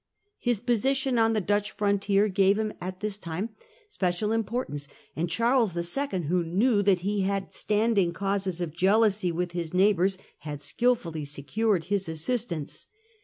His 0.39 0.59
position 0.59 1.19
on 1.19 1.33
the 1.33 1.39
Dutch 1.41 1.69
frontier 1.69 2.27
gave 2.27 2.57
him 2.57 2.73
at 2.81 3.01
this 3.01 3.19
time 3.19 3.49
special 3.87 4.31
importance, 4.31 4.87
and 5.15 5.29
Charles 5.29 5.77
II., 5.77 6.23
who 6.23 6.43
knew 6.43 6.81
that 6.81 7.01
he 7.01 7.21
had 7.21 7.53
standing 7.53 8.11
causes 8.11 8.59
of 8.61 8.75
jealousy 8.75 9.31
with 9.31 9.51
his 9.51 9.75
neighbours, 9.75 10.17
had 10.39 10.59
skilfully 10.59 11.23
secured 11.23 11.83
his 11.83 12.09
assistance. 12.09 12.87